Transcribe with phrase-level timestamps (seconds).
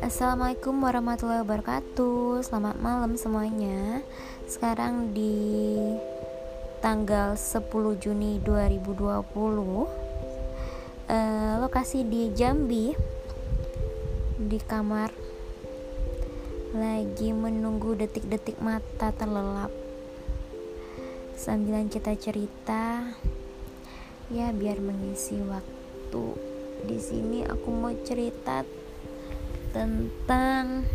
[0.00, 2.40] Assalamualaikum warahmatullahi wabarakatuh.
[2.40, 4.00] Selamat malam semuanya.
[4.48, 5.76] Sekarang di
[6.80, 7.68] tanggal 10
[8.00, 9.84] Juni 2020 uh,
[11.04, 12.96] eh, Lokasi di Jambi
[14.40, 15.12] Di kamar
[16.72, 19.68] Lagi menunggu detik-detik mata terlelap.
[21.36, 23.12] Sambilan kita cerita
[24.32, 26.24] Ya biar mengisi waktu
[26.88, 28.64] di sini aku mau cerita
[29.76, 30.88] tentang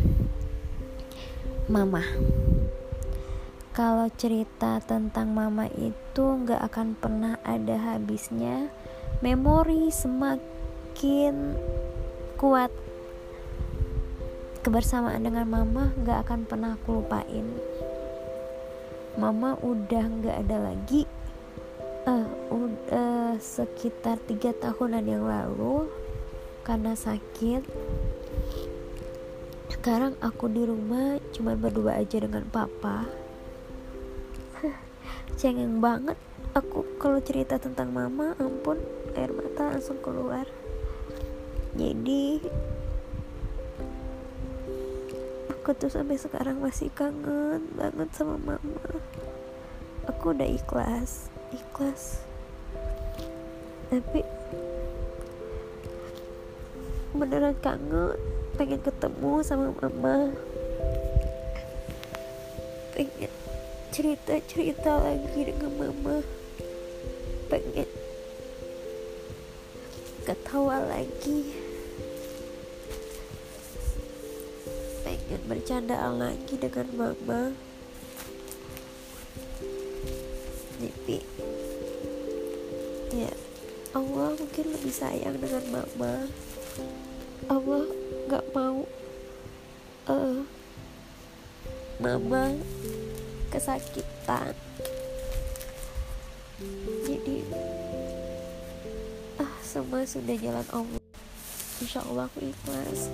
[1.70, 2.02] mama.
[3.70, 8.74] Kalau cerita tentang mama itu nggak akan pernah ada habisnya.
[9.22, 11.54] Memori semakin
[12.42, 12.74] kuat.
[14.66, 17.46] Kebersamaan dengan mama nggak akan pernah aku lupain.
[19.14, 21.06] Mama udah nggak ada lagi.
[23.38, 25.86] Sekitar tiga tahunan yang lalu
[26.66, 27.62] karena sakit.
[29.70, 33.06] Sekarang aku di rumah cuma berdua aja dengan papa.
[35.38, 36.18] Cengeng banget
[36.50, 38.82] aku kalau cerita tentang mama ampun
[39.14, 40.50] air mata langsung keluar.
[41.78, 42.42] Jadi
[45.46, 48.82] aku tuh sampai sekarang masih kangen banget sama mama.
[50.10, 52.27] Aku udah ikhlas ikhlas
[53.88, 54.20] tapi
[57.16, 58.12] beneran kangen
[58.60, 60.36] pengen ketemu sama mama.
[62.92, 63.32] Pengen
[63.94, 66.20] cerita-cerita lagi dengan mama.
[67.48, 67.88] Pengen
[70.28, 71.48] ketawa lagi.
[75.00, 77.56] Pengen bercanda lagi dengan mama.
[80.78, 81.24] Tapi
[83.16, 83.47] ya
[83.96, 86.28] Allah mungkin lebih sayang dengan mama.
[87.48, 87.84] Allah
[88.28, 88.84] nggak mau
[90.12, 90.44] uh,
[91.96, 92.52] mama
[93.48, 94.52] kesakitan.
[97.08, 97.48] Jadi
[99.40, 101.02] ah semua sudah jalan Allah.
[101.80, 103.08] Insya Allah aku ikhlas.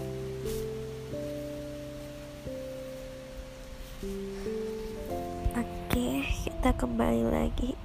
[5.55, 7.79] Oke kita kembali lagi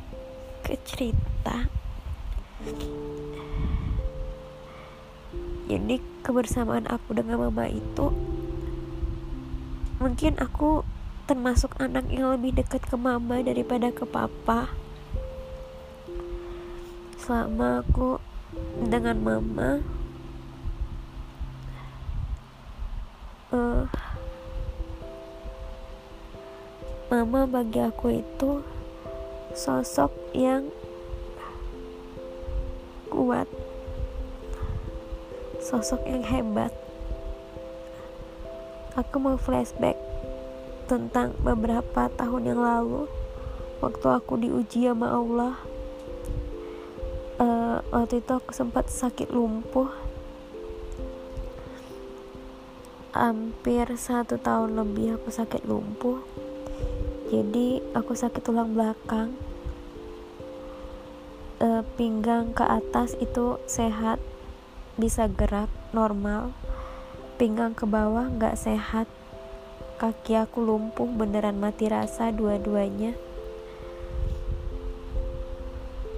[0.66, 1.79] ke cerita
[5.70, 8.10] jadi kebersamaan aku dengan mama itu
[10.00, 10.84] mungkin aku
[11.30, 14.74] termasuk anak yang lebih dekat ke mama daripada ke papa.
[17.22, 18.18] Selama aku
[18.82, 19.86] dengan mama
[23.54, 23.86] uh,
[27.14, 28.66] mama bagi aku itu
[29.54, 30.74] sosok yang
[33.20, 33.52] kuat
[35.60, 36.72] sosok yang hebat.
[38.96, 40.00] Aku mau flashback
[40.88, 43.12] tentang beberapa tahun yang lalu
[43.84, 45.60] waktu aku diuji sama Allah.
[47.36, 49.92] Uh, waktu itu aku sempat sakit lumpuh
[53.12, 56.20] hampir satu tahun lebih aku sakit lumpuh
[57.32, 59.34] jadi aku sakit tulang belakang
[62.00, 64.24] pinggang ke atas itu sehat
[64.96, 66.56] bisa gerak normal.
[67.36, 69.12] Pinggang ke bawah nggak sehat
[70.00, 73.20] kaki aku lumpuh beneran mati rasa dua-duanya.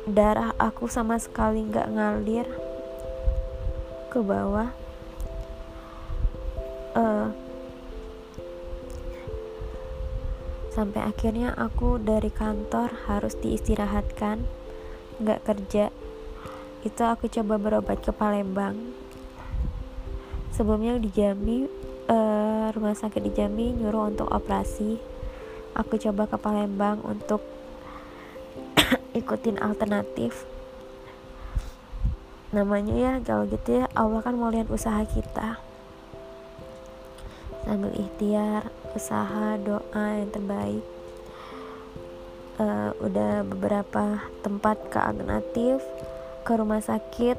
[0.05, 2.45] Darah aku sama sekali nggak ngalir
[4.13, 4.69] ke bawah.
[6.93, 7.33] Uh,
[10.69, 14.60] sampai akhirnya aku dari kantor harus diistirahatkan
[15.21, 15.93] nggak kerja
[16.81, 18.73] itu aku coba berobat ke Palembang.
[20.49, 21.69] Sebelumnya di Jambi
[22.09, 24.97] uh, rumah sakit di Jambi nyuruh untuk operasi.
[25.77, 27.45] Aku coba ke Palembang untuk
[29.19, 30.49] ikutin alternatif.
[32.49, 35.61] Namanya ya kalau gitu ya Allah kan mau lihat usaha kita.
[37.61, 41.00] Sambil ikhtiar usaha doa yang terbaik
[42.61, 45.81] uh, udah beberapa tempat ke alternatif
[46.45, 47.37] ke rumah sakit.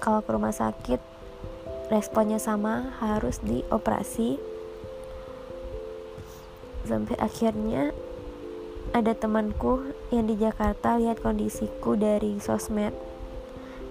[0.00, 0.98] Kalau ke rumah sakit
[1.92, 4.40] responnya sama harus dioperasi.
[6.88, 7.94] Sampai akhirnya
[8.90, 12.96] ada temanku yang di Jakarta lihat kondisiku dari sosmed.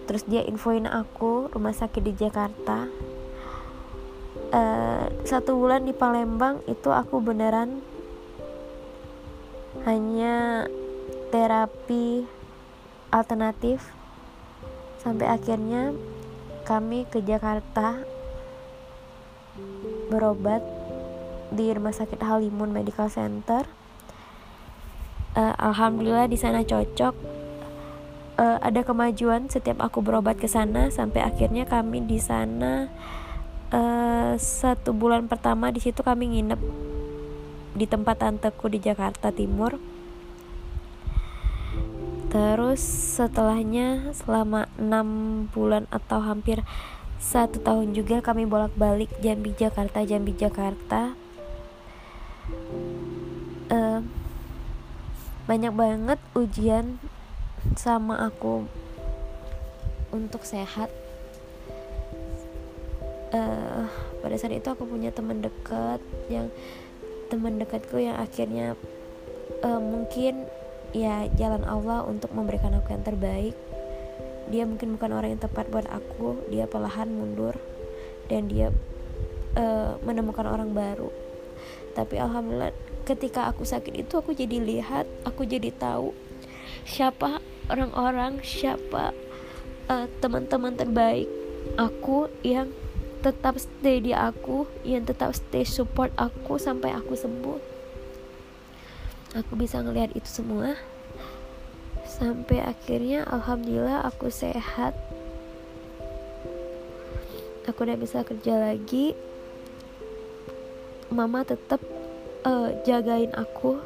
[0.09, 2.91] Terus dia infoin aku rumah sakit di Jakarta.
[4.51, 7.79] Uh, satu bulan di Palembang itu aku beneran
[9.85, 10.67] hanya
[11.33, 12.27] terapi
[13.09, 13.81] alternatif.
[15.01, 15.97] Sampai akhirnya
[16.63, 18.05] kami ke Jakarta
[20.13, 20.61] berobat
[21.49, 23.65] di rumah sakit Halimun Medical Center.
[25.33, 27.15] Uh, alhamdulillah di sana cocok.
[28.39, 30.93] Uh, ada kemajuan setiap aku berobat ke sana.
[30.93, 32.87] Sampai akhirnya kami di sana
[33.73, 36.90] uh, satu bulan pertama di situ kami nginep
[37.71, 39.79] di tempat tanteku di Jakarta Timur.
[42.31, 42.79] Terus
[43.19, 45.07] setelahnya selama enam
[45.51, 46.63] bulan atau hampir
[47.19, 51.13] satu tahun juga kami bolak-balik Jambi Jakarta Jambi Jakarta.
[53.71, 53.99] Uh,
[55.45, 56.97] banyak banget ujian
[57.75, 58.65] sama aku
[60.15, 60.87] untuk sehat.
[63.31, 63.87] Uh,
[64.19, 66.51] pada saat itu aku punya teman dekat yang
[67.31, 68.75] teman dekatku yang akhirnya
[69.63, 70.51] uh, mungkin
[70.91, 73.55] ya jalan Allah untuk memberikan aku yang terbaik.
[74.51, 76.51] Dia mungkin bukan orang yang tepat buat aku.
[76.51, 77.55] Dia perlahan mundur
[78.27, 78.75] dan dia
[79.55, 81.07] uh, menemukan orang baru.
[81.95, 82.75] Tapi alhamdulillah
[83.07, 86.13] ketika aku sakit itu aku jadi lihat aku jadi tahu
[86.85, 89.11] siapa orang-orang siapa
[89.89, 91.27] uh, teman-teman terbaik
[91.77, 92.69] aku yang
[93.21, 97.59] tetap stay di aku yang tetap stay support aku sampai aku sembuh.
[99.37, 100.75] Aku bisa ngelihat itu semua.
[102.03, 104.97] Sampai akhirnya alhamdulillah aku sehat.
[107.69, 109.13] Aku udah bisa kerja lagi.
[111.13, 111.79] Mama tetap
[112.43, 113.79] uh, jagain aku.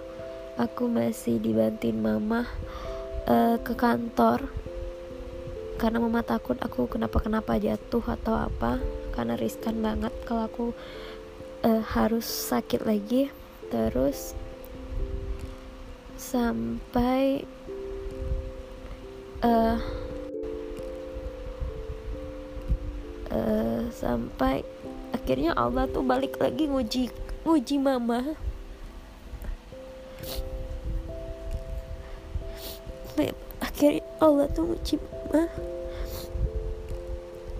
[0.56, 2.48] Aku masih dibantuin mama
[3.28, 4.48] uh, ke kantor.
[5.76, 8.80] Karena mama takut aku kenapa-kenapa jatuh atau apa
[9.16, 10.66] karena riskan banget kalau aku
[11.64, 13.32] uh, harus sakit lagi.
[13.72, 14.38] Terus
[16.16, 17.44] sampai
[19.42, 19.80] uh,
[23.32, 24.62] uh, sampai
[25.16, 27.10] akhirnya Allah tuh balik lagi nguji
[27.48, 28.36] nguji mama.
[33.64, 35.52] Akhirnya Allah tuh nguji mama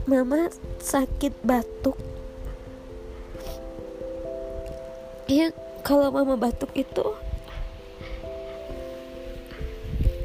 [0.06, 1.98] mama sakit batuk.
[5.26, 5.50] Ya
[5.82, 7.18] kalau mama batuk itu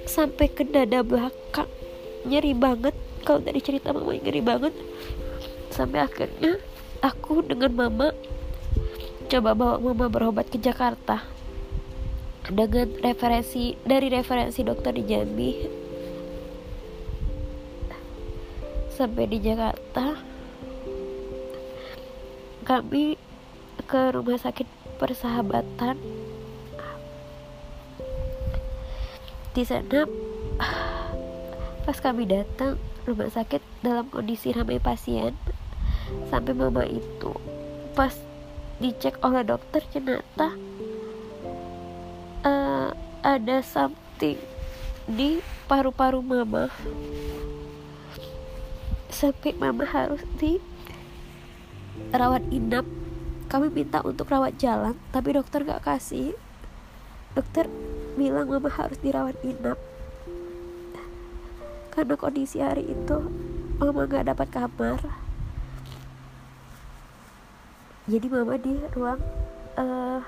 [0.04, 1.68] sampai ke dada belakang.
[2.28, 2.92] Nyeri banget.
[3.24, 4.76] Kalau dari cerita mama nyeri banget
[5.72, 6.60] sampai akhirnya
[7.00, 8.12] aku dengan mama
[9.32, 11.24] coba bawa mama berobat ke Jakarta.
[12.52, 15.50] Dengan referensi dari referensi dokter di Jambi
[19.00, 20.12] sampai di Jakarta.
[22.68, 23.16] Kami
[23.88, 24.68] ke rumah sakit
[25.00, 25.96] persahabatan.
[29.56, 30.04] Di sana
[31.88, 32.76] pas kami datang
[33.08, 35.32] rumah sakit dalam kondisi ramai pasien.
[36.28, 37.32] Sampai mama itu
[37.96, 38.12] pas
[38.76, 40.56] dicek oleh dokter ternyata
[42.44, 42.92] uh,
[43.24, 44.36] ada something
[45.08, 46.68] di paru-paru mama
[49.20, 50.56] sampai mama harus di
[52.08, 52.88] rawat inap.
[53.52, 56.32] Kami minta untuk rawat jalan tapi dokter gak kasih.
[57.36, 57.68] Dokter
[58.16, 59.76] bilang mama harus dirawat inap.
[61.92, 63.28] Karena kondisi hari itu
[63.76, 65.04] mama gak dapat kamar.
[68.08, 69.20] Jadi mama di ruang
[69.76, 70.24] uh,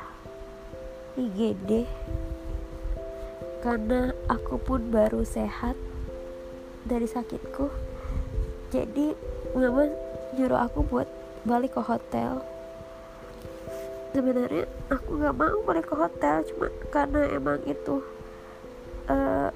[1.16, 1.88] eh, IGD
[3.62, 5.78] karena aku pun baru sehat
[6.82, 7.70] dari sakitku
[8.72, 9.12] jadi
[9.52, 9.92] mama
[10.32, 11.04] nyuruh aku buat
[11.44, 12.40] balik ke hotel.
[14.16, 18.00] Sebenarnya aku nggak mau balik ke hotel cuma karena emang itu
[19.12, 19.52] uh,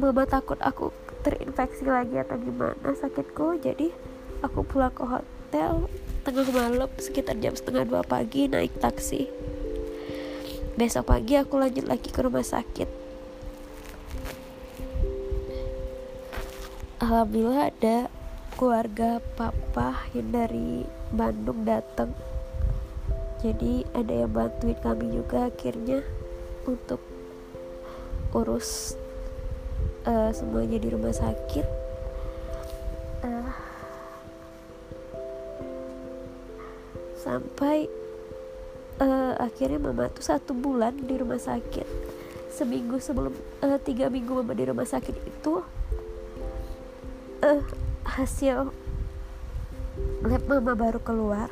[0.00, 3.60] mama takut aku terinfeksi lagi atau gimana sakitku.
[3.60, 3.92] Jadi
[4.40, 5.92] aku pulang ke hotel
[6.24, 9.28] tengah malam sekitar jam setengah dua pagi naik taksi.
[10.80, 13.09] Besok pagi aku lanjut lagi ke rumah sakit
[17.10, 18.06] alhamdulillah ada
[18.54, 22.14] keluarga papa yang dari Bandung datang.
[23.42, 26.06] Jadi ada yang bantuin kami juga akhirnya
[26.70, 27.02] untuk
[28.30, 28.94] urus
[30.06, 31.66] uh, semuanya di rumah sakit.
[33.26, 33.50] Uh,
[37.18, 37.90] sampai
[39.02, 41.90] uh, akhirnya mama tuh satu bulan di rumah sakit.
[42.54, 43.34] Seminggu sebelum
[43.66, 45.79] uh, tiga minggu mama di rumah sakit itu
[48.06, 48.70] hasil
[50.22, 51.50] lab mama baru keluar.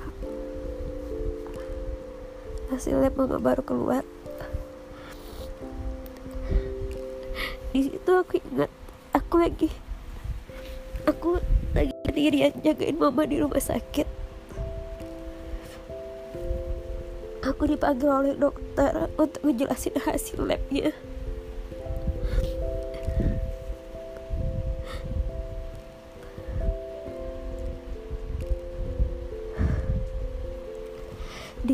[2.71, 4.05] Hasil lab mama baru keluar.
[7.75, 8.71] Di situ aku ingat
[9.13, 9.69] aku lagi
[11.05, 11.41] aku
[11.77, 14.09] lagi sendirian jagain mama di rumah sakit.
[17.49, 20.93] Aku dipanggil oleh dokter untuk menjelasin hasil labnya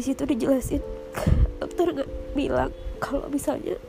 [0.05, 0.85] situ dijelasin.
[1.57, 2.69] Dokter nggak bilang
[3.01, 3.81] kalau misalnya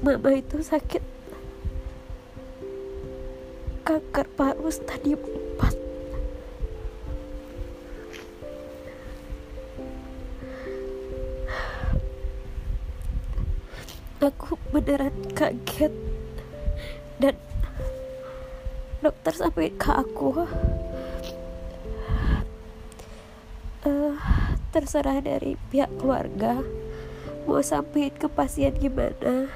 [0.00, 1.04] mama itu sakit.
[3.84, 5.20] Kanker paru stadium
[5.60, 5.86] 4
[14.24, 15.92] aku beneran kaget.
[17.20, 17.36] Dan
[19.04, 20.48] dokter sampai ke aku
[24.76, 26.60] terserah dari pihak keluarga.
[27.48, 29.48] Mau sampein ke pasien gimana?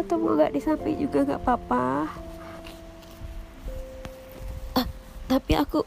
[0.00, 2.08] Atau mau nggak disampaikan juga nggak apa-apa.
[4.80, 4.88] Uh,
[5.28, 5.84] tapi aku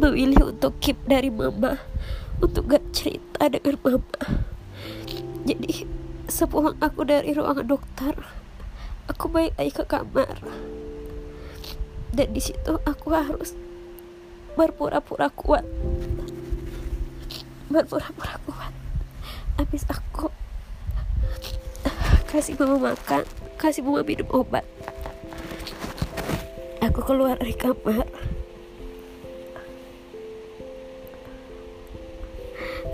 [0.00, 1.76] memilih untuk keep dari mama.
[2.40, 4.20] Untuk gak cerita dengan mama.
[5.44, 5.84] Jadi
[6.24, 8.16] sepulang aku dari ruangan dokter
[9.08, 10.36] aku balik lagi ke kamar.
[12.14, 13.52] Dan di situ aku harus
[14.54, 15.66] berpura-pura kuat
[17.74, 18.72] berpura-pura kuat.
[19.58, 20.30] Habis aku
[22.30, 23.26] kasih mama makan
[23.58, 24.62] kasih mama minum obat.
[26.86, 28.06] Aku keluar dari kamar.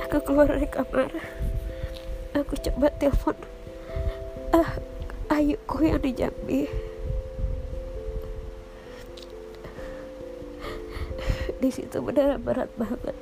[0.08, 1.12] Aku keluar dari kamar.
[2.40, 3.36] Aku coba telepon
[4.56, 4.80] ah
[5.28, 6.64] ayuku yang di Jambi.
[11.60, 13.12] Di situ benar berat banget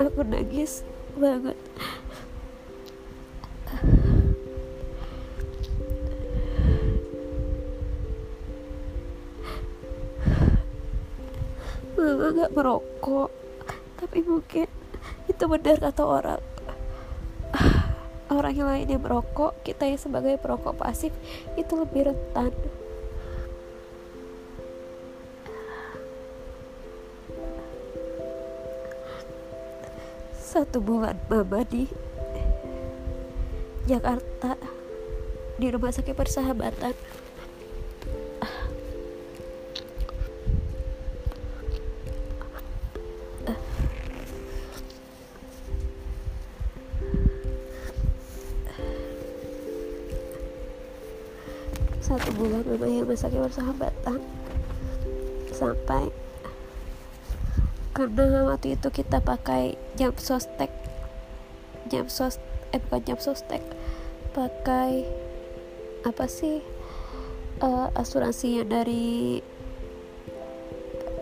[0.00, 0.82] aku nangis
[1.16, 1.56] banget.
[12.00, 13.30] Mama gak merokok
[14.00, 14.66] tapi mungkin
[15.28, 16.42] itu benar kata orang.
[18.30, 21.12] Orang yang lainnya merokok kita yang sebagai perokok pasif
[21.58, 22.54] itu lebih rentan
[30.78, 31.90] bulan mama di
[33.90, 34.54] Jakarta
[35.58, 36.94] di rumah sakit persahabatan.
[52.10, 54.18] Satu bulan memang masaknya persahabatan.
[55.54, 56.10] Sampai
[58.00, 60.72] karena waktu itu kita pakai jam sostek.
[61.92, 62.40] Jam sos
[62.72, 63.60] eh bukan jam sostek.
[64.32, 65.04] Pakai
[66.08, 66.64] apa sih
[67.60, 69.44] uh, asuransinya dari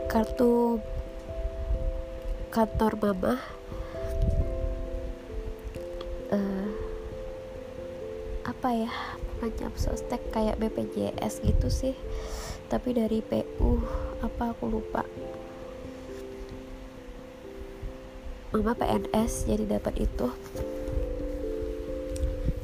[0.06, 0.78] kartu
[2.54, 3.34] kantor mama
[6.30, 6.70] uh,
[8.46, 8.92] apa ya
[9.42, 11.98] macam sostek kayak BPJS gitu sih.
[12.70, 13.82] Tapi dari PU
[14.22, 15.02] apa aku lupa
[18.52, 20.32] mama PNS jadi dapat itu.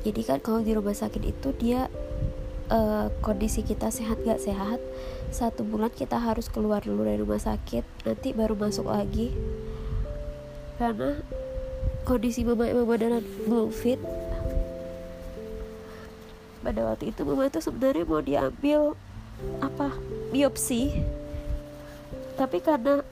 [0.05, 1.89] Jadi kan kalau di rumah sakit itu dia
[2.69, 4.81] uh, kondisi kita sehat gak sehat
[5.33, 9.33] satu bulan kita harus keluar dulu dari rumah sakit nanti baru masuk lagi.
[10.77, 11.21] Karena
[12.05, 14.01] kondisi mama emang beneran belum fit.
[16.65, 18.97] Pada waktu itu mama itu sebenarnya mau diambil
[19.61, 19.93] apa
[20.33, 20.97] biopsi.
[22.35, 23.05] Tapi karena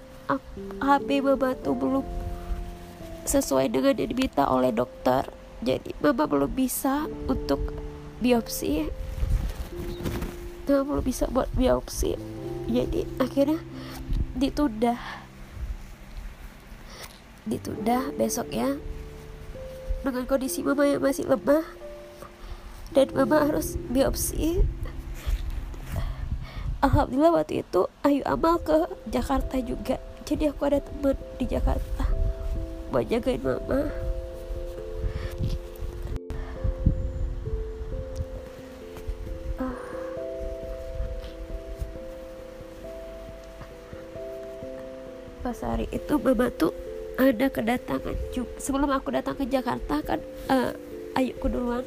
[0.80, 2.21] HB mama tuh belum
[3.22, 5.30] sesuai dengan yang diminta oleh dokter.
[5.62, 7.70] Jadi mama belum bisa untuk
[8.18, 8.90] biopsi.
[10.66, 12.18] Mama belum bisa buat biopsi.
[12.66, 13.62] Jadi akhirnya
[14.34, 14.98] ditunda.
[17.46, 18.78] Ditunda besok ya
[20.02, 21.62] dengan kondisi mama yang masih lemah.
[22.92, 24.66] Dan mama harus biopsi.
[26.82, 30.02] Alhamdulillah waktu itu Ayu Amal ke Jakarta juga.
[30.26, 32.01] Jadi aku ada teman di Jakarta
[32.92, 33.88] buat jagain mama.
[45.40, 46.70] Pas hari itu mama tuh
[47.16, 48.14] ada kedatangan
[48.60, 50.20] sebelum aku datang ke Jakarta kan
[50.52, 50.70] uh,
[51.16, 51.84] Ayu ku duluan.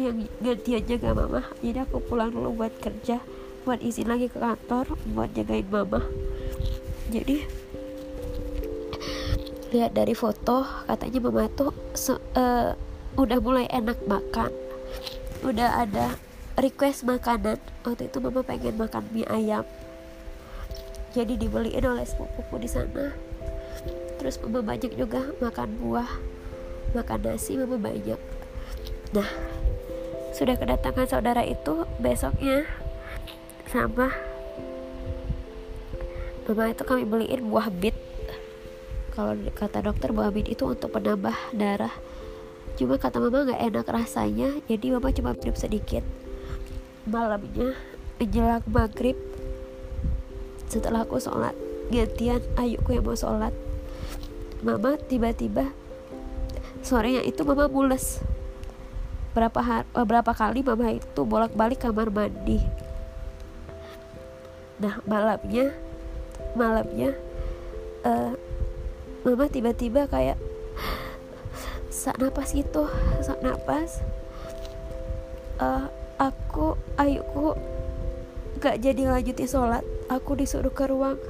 [0.00, 1.42] Yang gantian jaga mama.
[1.60, 3.20] Jadi aku pulang dulu buat kerja
[3.66, 6.00] buat izin lagi ke kantor buat jagain mama.
[7.12, 7.59] Jadi
[9.70, 11.70] lihat dari foto katanya mama tuh
[12.34, 12.74] uh,
[13.14, 14.50] udah mulai enak makan.
[15.46, 16.18] Udah ada
[16.58, 17.62] request makanan.
[17.86, 19.62] Waktu itu mama pengen makan mie ayam.
[21.10, 23.14] Jadi dibeliin oleh sepupuku di sana.
[24.18, 26.10] Terus mama banyak juga makan buah
[26.92, 28.18] makan nasi mama banyak.
[29.14, 29.30] Nah
[30.34, 32.66] sudah kedatangan saudara itu besoknya
[33.70, 34.10] sama
[36.46, 38.09] mama itu kami beliin buah bit
[39.20, 41.92] kalau kata dokter bit itu untuk penambah darah.
[42.80, 46.00] Cuma kata mama nggak enak rasanya jadi mama cuma minum sedikit.
[47.04, 47.76] Malamnya
[48.16, 49.20] menjelang maghrib
[50.72, 51.52] setelah aku sholat
[51.92, 53.52] gantian ayuku yang mau sholat
[54.64, 55.68] mama tiba-tiba
[56.80, 58.24] sorenya itu mama mules.
[59.36, 62.64] Berapa hari, eh, berapa kali mama itu bolak-balik kamar mandi.
[64.80, 65.76] Nah malamnya
[66.56, 67.12] malamnya
[68.00, 68.32] uh,
[69.22, 70.40] mama tiba-tiba kayak
[71.92, 72.88] sak napas gitu
[73.20, 74.00] sak napas.
[75.60, 77.52] Uh, aku ayuku
[78.64, 79.84] gak jadi lanjutin sholat.
[80.08, 81.20] Aku disuruh ke ruang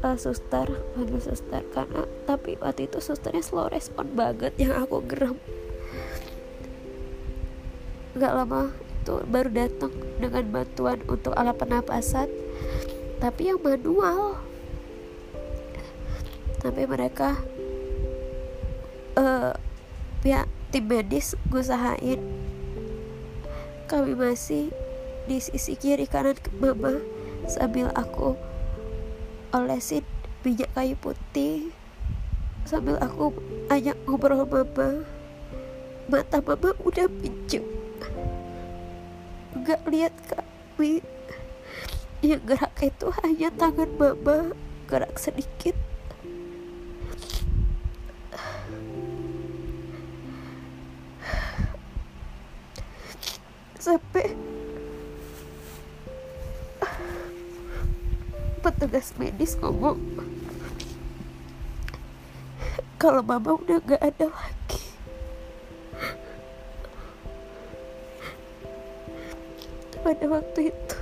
[0.00, 1.60] uh, suster panggil suster.
[1.76, 5.36] Karena tapi waktu itu susternya slow respon banget yang aku geram.
[8.16, 12.28] Gak lama itu baru datang dengan bantuan untuk alat pernapasan
[13.16, 14.36] tapi yang manual
[16.60, 17.40] tapi mereka
[19.16, 19.56] uh,
[20.20, 22.20] pihak tim medis ngusahain
[23.90, 24.70] kami masih
[25.26, 27.02] di sisi kiri kanan mama
[27.50, 28.38] sambil aku
[29.50, 30.06] olesin
[30.46, 31.74] minyak kayu putih.
[32.62, 33.34] Sambil aku
[33.66, 35.02] ajak ngobrol mama
[36.10, 37.62] mata mama udah pinjem
[39.54, 40.98] nggak lihat kami
[42.18, 44.54] yang gerak itu hanya tangan mama
[44.90, 45.78] gerak sedikit
[58.90, 60.02] petugas medis ngomong.
[62.98, 64.82] Kalau mama udah gak ada lagi.
[70.02, 70.98] Pada waktu itu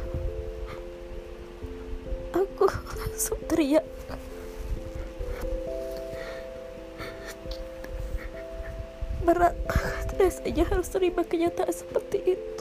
[2.37, 3.89] aku langsung teriak.
[9.25, 9.57] Berat
[10.21, 12.58] rasanya harus terima kenyataan seperti itu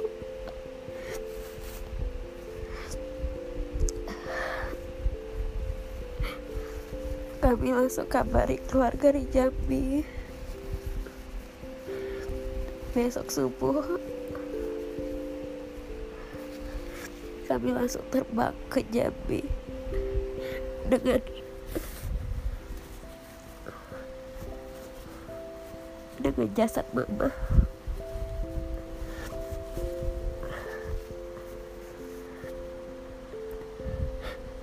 [7.47, 10.03] kami langsung kabari keluarga di Jambi
[12.91, 13.87] besok subuh
[17.47, 19.39] kami langsung terbang ke Jambi.
[20.87, 21.23] Dengan
[26.19, 27.31] dengan jasad mama.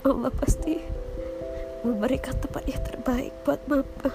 [0.04, 0.93] Allah pasti
[1.84, 4.10] memberikan tempat yang terbaik buat mama.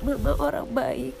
[0.00, 1.12] Mama orang baik.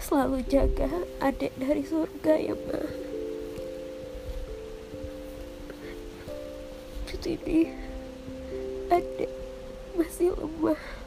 [0.00, 0.88] Selalu jaga
[1.20, 2.80] adik dari surga ya ma.
[7.28, 7.68] Ini
[8.88, 9.28] adik
[9.92, 10.97] masih lemah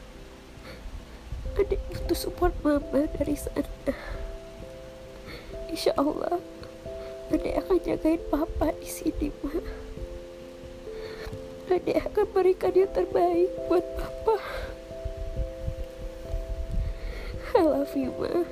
[2.12, 3.96] butuh support mama dari sana.
[5.72, 6.44] Insya Allah
[7.32, 9.56] adik akan jagain papa di sini ma.
[11.72, 14.36] Adik akan berikan yang terbaik buat papa.
[17.56, 18.44] I love you ma